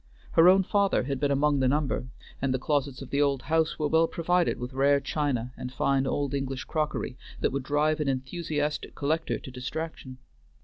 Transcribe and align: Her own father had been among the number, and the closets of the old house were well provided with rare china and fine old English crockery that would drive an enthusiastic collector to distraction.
Her 0.31 0.49
own 0.49 0.63
father 0.63 1.03
had 1.03 1.19
been 1.19 1.29
among 1.29 1.59
the 1.59 1.67
number, 1.67 2.07
and 2.41 2.51
the 2.51 2.57
closets 2.57 3.03
of 3.03 3.11
the 3.11 3.21
old 3.21 3.43
house 3.43 3.77
were 3.77 3.87
well 3.87 4.07
provided 4.07 4.57
with 4.57 4.73
rare 4.73 4.99
china 4.99 5.53
and 5.55 5.71
fine 5.71 6.07
old 6.07 6.33
English 6.33 6.63
crockery 6.63 7.19
that 7.41 7.51
would 7.51 7.61
drive 7.61 7.99
an 7.99 8.09
enthusiastic 8.09 8.95
collector 8.95 9.37
to 9.37 9.51
distraction. 9.51 10.17